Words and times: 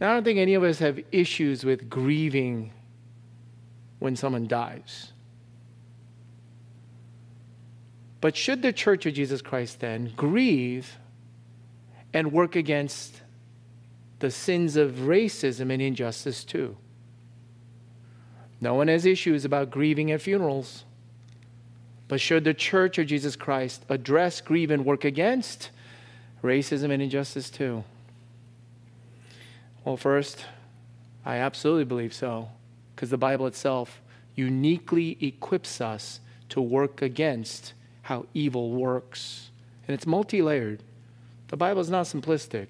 Now, 0.00 0.10
I 0.10 0.14
don't 0.14 0.24
think 0.24 0.38
any 0.38 0.54
of 0.54 0.62
us 0.62 0.78
have 0.80 1.00
issues 1.10 1.64
with 1.64 1.88
grieving 1.88 2.72
when 3.98 4.14
someone 4.14 4.46
dies. 4.46 5.12
But 8.20 8.36
should 8.36 8.62
the 8.62 8.72
Church 8.72 9.06
of 9.06 9.14
Jesus 9.14 9.40
Christ 9.40 9.80
then 9.80 10.12
grieve 10.16 10.98
and 12.12 12.32
work 12.32 12.56
against 12.56 13.22
the 14.18 14.30
sins 14.30 14.76
of 14.76 14.92
racism 14.92 15.72
and 15.72 15.80
injustice 15.80 16.44
too? 16.44 16.76
No 18.60 18.74
one 18.74 18.88
has 18.88 19.06
issues 19.06 19.44
about 19.44 19.70
grieving 19.70 20.10
at 20.10 20.22
funerals. 20.22 20.84
But 22.08 22.20
should 22.20 22.44
the 22.44 22.54
Church 22.54 22.98
of 22.98 23.06
Jesus 23.06 23.36
Christ 23.36 23.84
address, 23.88 24.40
grieve, 24.40 24.70
and 24.70 24.84
work 24.84 25.04
against 25.04 25.70
racism 26.42 26.90
and 26.90 27.02
injustice 27.02 27.50
too? 27.50 27.84
Well, 29.86 29.96
first, 29.96 30.44
I 31.24 31.36
absolutely 31.36 31.84
believe 31.84 32.12
so, 32.12 32.48
because 32.92 33.10
the 33.10 33.16
Bible 33.16 33.46
itself 33.46 34.02
uniquely 34.34 35.16
equips 35.20 35.80
us 35.80 36.18
to 36.48 36.60
work 36.60 37.02
against 37.02 37.72
how 38.02 38.26
evil 38.34 38.72
works. 38.72 39.50
And 39.86 39.94
it's 39.94 40.04
multi 40.04 40.42
layered. 40.42 40.82
The 41.46 41.56
Bible 41.56 41.80
is 41.80 41.88
not 41.88 42.06
simplistic, 42.06 42.66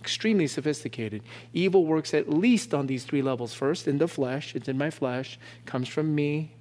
extremely 0.00 0.48
sophisticated. 0.48 1.22
Evil 1.52 1.86
works 1.86 2.12
at 2.12 2.28
least 2.28 2.74
on 2.74 2.88
these 2.88 3.04
three 3.04 3.22
levels. 3.22 3.54
First, 3.54 3.86
in 3.86 3.98
the 3.98 4.08
flesh, 4.08 4.56
it's 4.56 4.66
in 4.66 4.76
my 4.76 4.90
flesh, 4.90 5.38
comes 5.64 5.86
from 5.86 6.12
me. 6.12 6.56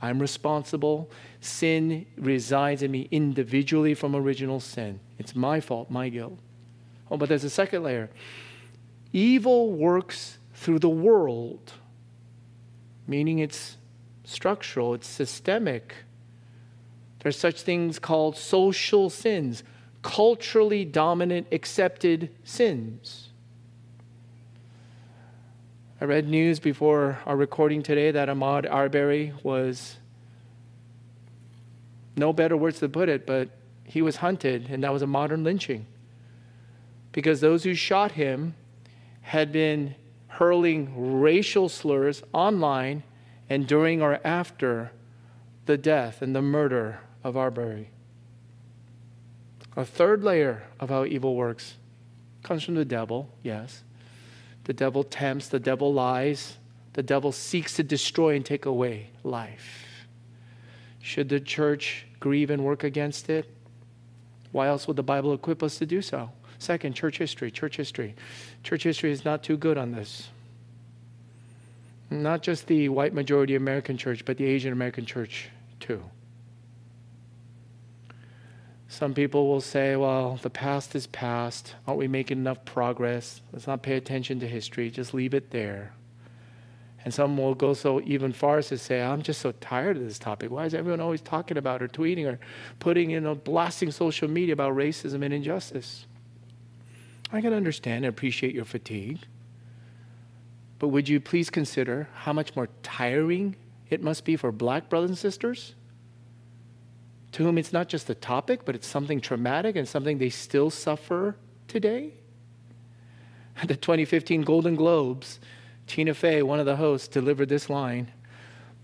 I'm 0.00 0.18
responsible. 0.18 1.10
Sin 1.42 2.06
resides 2.16 2.82
in 2.82 2.90
me 2.90 3.08
individually 3.10 3.92
from 3.92 4.16
original 4.16 4.60
sin. 4.60 4.98
It's 5.18 5.36
my 5.36 5.60
fault, 5.60 5.90
my 5.90 6.08
guilt. 6.08 6.38
Oh, 7.10 7.18
but 7.18 7.28
there's 7.28 7.44
a 7.44 7.50
second 7.50 7.82
layer. 7.82 8.08
Evil 9.14 9.70
works 9.70 10.38
through 10.54 10.80
the 10.80 10.88
world, 10.88 11.74
meaning 13.06 13.38
it's 13.38 13.76
structural, 14.24 14.92
it's 14.92 15.06
systemic. 15.06 15.94
There's 17.20 17.38
such 17.38 17.62
things 17.62 18.00
called 18.00 18.36
social 18.36 19.08
sins, 19.08 19.62
culturally 20.02 20.84
dominant, 20.84 21.46
accepted 21.52 22.28
sins. 22.42 23.28
I 26.00 26.06
read 26.06 26.28
news 26.28 26.58
before 26.58 27.20
our 27.24 27.36
recording 27.36 27.84
today 27.84 28.10
that 28.10 28.28
Ahmaud 28.28 28.68
Arbery 28.68 29.32
was, 29.44 29.96
no 32.16 32.32
better 32.32 32.56
words 32.56 32.80
to 32.80 32.88
put 32.88 33.08
it, 33.08 33.26
but 33.26 33.48
he 33.84 34.02
was 34.02 34.16
hunted, 34.16 34.70
and 34.70 34.82
that 34.82 34.92
was 34.92 35.02
a 35.02 35.06
modern 35.06 35.44
lynching. 35.44 35.86
Because 37.12 37.40
those 37.40 37.62
who 37.62 37.74
shot 37.74 38.12
him 38.12 38.56
had 39.24 39.50
been 39.50 39.94
hurling 40.28 41.20
racial 41.20 41.68
slurs 41.68 42.22
online 42.34 43.02
and 43.48 43.66
during 43.66 44.02
or 44.02 44.20
after 44.22 44.92
the 45.64 45.78
death 45.78 46.20
and 46.20 46.36
the 46.36 46.42
murder 46.42 47.00
of 47.22 47.34
Arbery. 47.34 47.88
A 49.76 49.84
third 49.84 50.22
layer 50.22 50.64
of 50.78 50.90
how 50.90 51.06
evil 51.06 51.34
works 51.36 51.76
comes 52.42 52.62
from 52.62 52.74
the 52.74 52.84
devil, 52.84 53.30
yes. 53.42 53.82
The 54.64 54.74
devil 54.74 55.02
tempts, 55.02 55.48
the 55.48 55.58
devil 55.58 55.92
lies, 55.92 56.58
the 56.92 57.02
devil 57.02 57.32
seeks 57.32 57.76
to 57.76 57.82
destroy 57.82 58.36
and 58.36 58.44
take 58.44 58.66
away 58.66 59.10
life. 59.22 60.06
Should 61.00 61.30
the 61.30 61.40
church 61.40 62.06
grieve 62.20 62.50
and 62.50 62.62
work 62.62 62.84
against 62.84 63.30
it? 63.30 63.50
Why 64.52 64.68
else 64.68 64.86
would 64.86 64.96
the 64.96 65.02
Bible 65.02 65.32
equip 65.32 65.62
us 65.62 65.78
to 65.78 65.86
do 65.86 66.02
so? 66.02 66.30
Second, 66.64 66.94
church 66.94 67.18
history. 67.18 67.50
Church 67.50 67.76
history. 67.76 68.14
Church 68.62 68.84
history 68.84 69.12
is 69.12 69.22
not 69.22 69.42
too 69.42 69.58
good 69.58 69.76
on 69.76 69.92
this. 69.92 70.28
Not 72.10 72.42
just 72.42 72.68
the 72.68 72.88
white 72.88 73.12
majority 73.12 73.54
American 73.54 73.98
church, 73.98 74.24
but 74.24 74.38
the 74.38 74.46
Asian 74.46 74.72
American 74.72 75.04
church 75.04 75.50
too. 75.78 76.02
Some 78.88 79.12
people 79.12 79.46
will 79.46 79.60
say, 79.60 79.96
well, 79.96 80.38
the 80.40 80.48
past 80.48 80.94
is 80.94 81.06
past. 81.06 81.74
Aren't 81.86 81.98
we 81.98 82.08
making 82.08 82.38
enough 82.38 82.64
progress? 82.64 83.42
Let's 83.52 83.66
not 83.66 83.82
pay 83.82 83.96
attention 83.96 84.40
to 84.40 84.48
history. 84.48 84.90
Just 84.90 85.12
leave 85.12 85.34
it 85.34 85.50
there. 85.50 85.92
And 87.04 87.12
some 87.12 87.36
will 87.36 87.54
go 87.54 87.74
so 87.74 88.00
even 88.06 88.32
far 88.32 88.56
as 88.56 88.68
to 88.68 88.78
say, 88.78 89.02
I'm 89.02 89.20
just 89.20 89.42
so 89.42 89.52
tired 89.52 89.98
of 89.98 90.04
this 90.04 90.18
topic. 90.18 90.50
Why 90.50 90.64
is 90.64 90.72
everyone 90.72 91.02
always 91.02 91.20
talking 91.20 91.58
about 91.58 91.82
or 91.82 91.88
tweeting 91.88 92.26
or 92.26 92.38
putting 92.78 93.10
in 93.10 93.26
a 93.26 93.34
blasting 93.34 93.90
social 93.90 94.28
media 94.28 94.54
about 94.54 94.74
racism 94.74 95.22
and 95.22 95.34
injustice? 95.34 96.06
I 97.34 97.40
can 97.40 97.52
understand 97.52 98.04
and 98.04 98.14
appreciate 98.14 98.54
your 98.54 98.64
fatigue. 98.64 99.18
But 100.78 100.88
would 100.88 101.08
you 101.08 101.18
please 101.18 101.50
consider 101.50 102.08
how 102.14 102.32
much 102.32 102.54
more 102.54 102.68
tiring 102.84 103.56
it 103.90 104.00
must 104.00 104.24
be 104.24 104.36
for 104.36 104.52
black 104.52 104.88
brothers 104.88 105.10
and 105.10 105.18
sisters 105.18 105.74
to 107.32 107.42
whom 107.42 107.58
it's 107.58 107.72
not 107.72 107.88
just 107.88 108.08
a 108.08 108.14
topic, 108.14 108.64
but 108.64 108.76
it's 108.76 108.86
something 108.86 109.20
traumatic 109.20 109.74
and 109.74 109.88
something 109.88 110.18
they 110.18 110.30
still 110.30 110.70
suffer 110.70 111.34
today? 111.66 112.12
At 113.60 113.66
the 113.68 113.76
2015 113.76 114.42
Golden 114.42 114.76
Globes, 114.76 115.40
Tina 115.88 116.14
Fey, 116.14 116.40
one 116.44 116.60
of 116.60 116.66
the 116.66 116.76
hosts, 116.76 117.08
delivered 117.08 117.48
this 117.48 117.68
line 117.68 118.12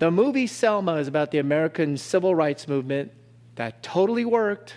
The 0.01 0.11
movie 0.11 0.49
Selma 0.49 0.95
is 0.95 1.07
about 1.07 1.31
the 1.31 1.39
American 1.39 1.97
civil 1.97 2.35
rights 2.35 2.67
movement 2.67 3.13
that 3.55 3.85
totally 3.85 4.25
worked, 4.25 4.75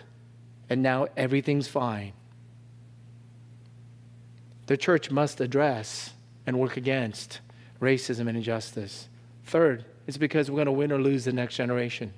and 0.69 0.83
now 0.83 1.07
everything's 1.17 1.67
fine. 1.67 2.13
The 4.67 4.77
church 4.77 5.11
must 5.11 5.41
address 5.41 6.13
and 6.45 6.59
work 6.59 6.77
against 6.77 7.39
racism 7.81 8.27
and 8.27 8.37
injustice. 8.37 9.07
Third, 9.45 9.85
it's 10.07 10.17
because 10.17 10.49
we're 10.49 10.57
going 10.57 10.65
to 10.67 10.71
win 10.71 10.91
or 10.91 10.99
lose 10.99 11.25
the 11.25 11.33
next 11.33 11.55
generation. 11.55 12.13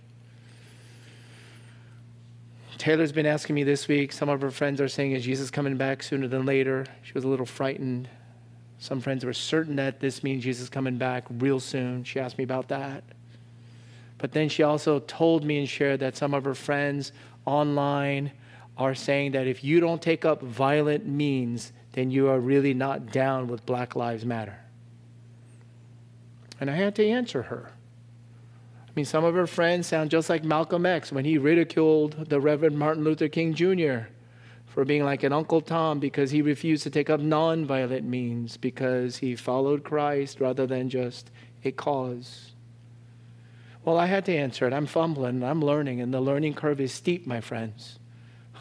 Taylor's 2.78 3.12
been 3.12 3.26
asking 3.26 3.56
me 3.56 3.64
this 3.64 3.88
week. 3.88 4.12
Some 4.12 4.30
of 4.30 4.42
her 4.42 4.52
friends 4.52 4.80
are 4.82 4.88
saying, 4.88 5.14
Is 5.14 5.24
Jesus 5.24 5.50
coming 5.50 5.78
back 5.78 6.04
sooner 6.04 6.28
than 6.28 6.46
later? 6.46 6.86
She 7.04 7.14
was 7.14 7.24
a 7.24 7.28
little 7.28 7.46
frightened. 7.46 8.10
Some 8.78 9.00
friends 9.00 9.26
were 9.26 9.34
certain 9.34 9.78
that 9.78 10.00
this 10.00 10.24
means 10.24 10.44
Jesus 10.44 10.70
coming 10.70 10.98
back 10.98 11.26
real 11.30 11.60
soon. 11.60 12.04
She 12.04 12.20
asked 12.20 12.38
me 12.38 12.44
about 12.44 12.68
that. 12.68 13.04
But 14.18 14.34
then 14.34 14.50
she 14.50 14.64
also 14.64 15.00
told 15.00 15.44
me 15.44 15.58
and 15.58 15.70
shared 15.70 16.02
that 16.02 16.18
some 16.18 16.34
of 16.34 16.44
her 16.44 16.54
friends 16.54 17.12
online 17.46 18.32
are 18.78 18.96
saying 18.96 19.32
that 19.32 19.48
if 19.48 19.64
you 19.64 19.80
don't 19.80 20.02
take 20.02 20.26
up 20.26 20.42
violent 20.42 21.06
means, 21.06 21.72
then 21.94 22.12
you 22.12 22.28
are 22.28 22.40
really 22.40 22.74
not 22.74 23.12
down 23.12 23.48
with 23.48 23.66
Black 23.66 23.96
Lives 23.96 24.26
Matter. 24.26 24.60
And 26.60 26.70
I 26.70 26.76
had 26.76 26.96
to 26.96 27.08
answer 27.08 27.44
her. 27.44 27.72
I 28.88 28.92
mean, 28.96 29.06
some 29.06 29.24
of 29.24 29.36
her 29.36 29.48
friends 29.48 29.88
sound 29.88 30.10
just 30.10 30.30
like 30.30 30.44
Malcolm 30.44 30.86
X 30.86 31.12
when 31.12 31.26
he 31.26 31.38
ridiculed 31.38 32.30
the 32.30 32.40
Reverend 32.40 32.78
Martin 32.78 33.04
Luther 33.04 33.28
King 33.28 33.54
Jr. 33.54 34.08
for 34.66 34.86
being 34.86 35.04
like 35.04 35.24
an 35.24 35.34
Uncle 35.34 35.62
Tom 35.62 36.00
because 36.00 36.32
he 36.32 36.42
refused 36.42 36.84
to 36.84 36.90
take 36.90 37.10
up 37.10 37.20
nonviolent 37.20 38.04
means 38.04 38.56
because 38.58 39.18
he 39.18 39.36
followed 39.36 39.84
Christ 39.84 40.40
rather 40.40 40.66
than 40.66 40.90
just 40.90 41.30
a 41.64 41.72
cause. 41.72 42.52
Well, 43.84 43.98
I 43.98 44.08
had 44.08 44.26
to 44.26 44.36
answer 44.36 44.66
it. 44.66 44.74
I'm 44.74 44.88
fumbling, 44.88 45.44
I'm 45.44 45.62
learning, 45.62 46.02
and 46.02 46.14
the 46.14 46.22
learning 46.22 46.56
curve 46.56 46.82
is 46.82 46.92
steep, 46.92 47.28
my 47.28 47.40
friends. 47.40 48.00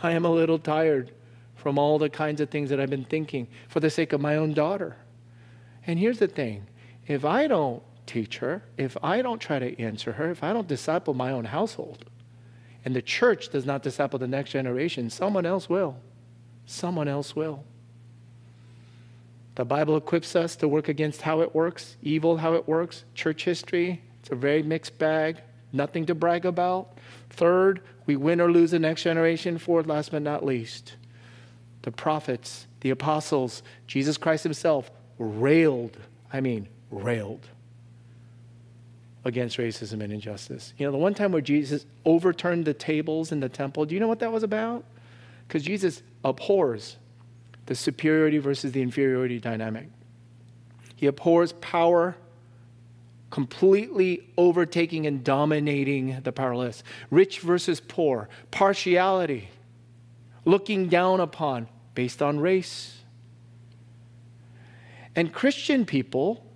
I 0.04 0.12
am 0.12 0.24
a 0.24 0.30
little 0.30 0.58
tired 0.58 1.10
from 1.54 1.78
all 1.78 1.98
the 1.98 2.10
kinds 2.10 2.40
of 2.42 2.50
things 2.50 2.68
that 2.70 2.78
I've 2.78 2.90
been 2.90 3.06
thinking 3.06 3.48
for 3.68 3.80
the 3.80 3.88
sake 3.88 4.12
of 4.12 4.20
my 4.20 4.36
own 4.36 4.52
daughter. 4.52 4.96
And 5.86 5.98
here's 5.98 6.18
the 6.18 6.28
thing 6.28 6.66
if 7.06 7.24
I 7.24 7.46
don't 7.46 7.82
teach 8.06 8.38
her, 8.38 8.62
if 8.76 8.96
I 9.02 9.22
don't 9.22 9.40
try 9.40 9.58
to 9.58 9.80
answer 9.80 10.12
her, 10.12 10.30
if 10.30 10.42
I 10.42 10.52
don't 10.52 10.68
disciple 10.68 11.14
my 11.14 11.32
own 11.32 11.46
household, 11.46 12.04
and 12.84 12.94
the 12.94 13.00
church 13.00 13.48
does 13.48 13.64
not 13.64 13.82
disciple 13.82 14.18
the 14.18 14.28
next 14.28 14.50
generation, 14.50 15.08
someone 15.08 15.46
else 15.46 15.68
will. 15.70 15.96
Someone 16.66 17.08
else 17.08 17.34
will. 17.34 17.64
The 19.54 19.64
Bible 19.64 19.96
equips 19.96 20.36
us 20.36 20.56
to 20.56 20.68
work 20.68 20.88
against 20.88 21.22
how 21.22 21.40
it 21.40 21.54
works, 21.54 21.96
evil, 22.02 22.38
how 22.38 22.54
it 22.54 22.68
works, 22.68 23.04
church 23.14 23.44
history. 23.44 24.02
It's 24.20 24.30
a 24.30 24.34
very 24.34 24.62
mixed 24.62 24.98
bag, 24.98 25.40
nothing 25.74 26.06
to 26.06 26.14
brag 26.14 26.46
about. 26.46 26.98
Third, 27.30 27.80
we 28.06 28.16
win 28.16 28.40
or 28.40 28.50
lose 28.50 28.70
the 28.70 28.78
next 28.78 29.02
generation. 29.02 29.58
Fourth, 29.58 29.86
last 29.86 30.12
but 30.12 30.22
not 30.22 30.44
least, 30.44 30.94
the 31.82 31.92
prophets, 31.92 32.66
the 32.80 32.90
apostles, 32.90 33.62
Jesus 33.86 34.16
Christ 34.16 34.44
himself 34.44 34.90
railed, 35.18 35.96
I 36.32 36.40
mean, 36.40 36.68
railed 36.90 37.48
against 39.24 39.56
racism 39.56 40.02
and 40.02 40.12
injustice. 40.12 40.74
You 40.76 40.86
know, 40.86 40.92
the 40.92 40.98
one 40.98 41.14
time 41.14 41.32
where 41.32 41.42
Jesus 41.42 41.86
overturned 42.04 42.64
the 42.64 42.74
tables 42.74 43.32
in 43.32 43.40
the 43.40 43.48
temple, 43.48 43.86
do 43.86 43.94
you 43.94 44.00
know 44.00 44.08
what 44.08 44.20
that 44.20 44.32
was 44.32 44.42
about? 44.42 44.84
Because 45.48 45.62
Jesus 45.62 46.02
abhors 46.24 46.96
the 47.66 47.74
superiority 47.74 48.38
versus 48.38 48.72
the 48.72 48.82
inferiority 48.82 49.38
dynamic. 49.38 49.88
He 50.96 51.06
abhors 51.06 51.52
power 51.52 52.16
completely 53.34 54.30
overtaking 54.38 55.08
and 55.08 55.24
dominating 55.24 56.20
the 56.22 56.30
powerless, 56.30 56.84
rich 57.10 57.40
versus 57.40 57.80
poor, 57.80 58.28
partiality, 58.52 59.48
looking 60.44 60.88
down 60.88 61.18
upon 61.18 61.66
based 61.96 62.22
on 62.22 62.38
race. 62.38 62.96
And 65.16 65.32
Christian 65.32 65.84
people 65.84 66.46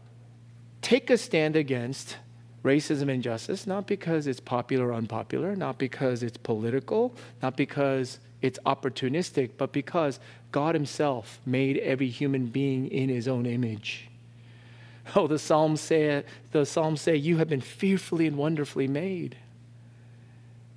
take 0.80 1.10
a 1.10 1.18
stand 1.18 1.56
against 1.56 2.16
racism 2.62 3.02
and 3.02 3.10
injustice, 3.10 3.66
not 3.66 3.88
because 3.88 4.28
it's 4.28 4.38
popular 4.38 4.90
or 4.90 4.94
unpopular, 4.94 5.56
not 5.56 5.78
because 5.78 6.22
it's 6.22 6.36
political, 6.36 7.12
not 7.42 7.56
because 7.56 8.20
it's 8.40 8.60
opportunistic, 8.66 9.50
but 9.58 9.72
because 9.72 10.20
God 10.52 10.76
Himself 10.76 11.40
made 11.44 11.78
every 11.78 12.08
human 12.08 12.46
being 12.46 12.86
in 12.86 13.08
His 13.08 13.26
own 13.26 13.46
image. 13.46 14.08
Oh, 15.16 15.26
the 15.26 15.38
Psalms 15.38 15.80
say, 15.80 16.24
the 16.52 16.66
Psalms 16.66 17.00
say, 17.00 17.16
You 17.16 17.38
have 17.38 17.48
been 17.48 17.60
fearfully 17.60 18.26
and 18.26 18.36
wonderfully 18.36 18.88
made. 18.88 19.36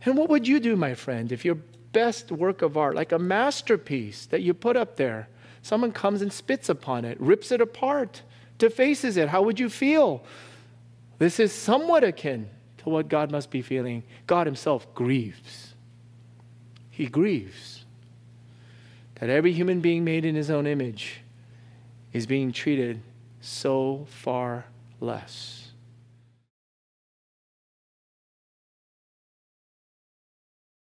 And 0.05 0.17
what 0.17 0.29
would 0.29 0.47
you 0.47 0.59
do, 0.59 0.75
my 0.75 0.93
friend, 0.93 1.31
if 1.31 1.45
your 1.45 1.57
best 1.91 2.31
work 2.31 2.61
of 2.61 2.77
art, 2.77 2.95
like 2.95 3.11
a 3.11 3.19
masterpiece 3.19 4.25
that 4.27 4.41
you 4.41 4.53
put 4.53 4.77
up 4.77 4.95
there, 4.95 5.27
someone 5.61 5.91
comes 5.91 6.21
and 6.21 6.31
spits 6.31 6.69
upon 6.69 7.05
it, 7.05 7.19
rips 7.19 7.51
it 7.51 7.61
apart, 7.61 8.21
defaces 8.57 9.17
it? 9.17 9.29
How 9.29 9.41
would 9.41 9.59
you 9.59 9.69
feel? 9.69 10.23
This 11.19 11.39
is 11.39 11.51
somewhat 11.51 12.03
akin 12.03 12.49
to 12.79 12.89
what 12.89 13.09
God 13.09 13.31
must 13.31 13.51
be 13.51 13.61
feeling. 13.61 14.03
God 14.25 14.47
Himself 14.47 14.91
grieves. 14.95 15.73
He 16.89 17.05
grieves 17.05 17.85
that 19.15 19.29
every 19.29 19.51
human 19.51 19.81
being 19.81 20.03
made 20.03 20.25
in 20.25 20.35
His 20.35 20.49
own 20.49 20.65
image 20.65 21.21
is 22.11 22.25
being 22.25 22.51
treated 22.51 23.01
so 23.41 24.05
far 24.07 24.65
less. 24.99 25.60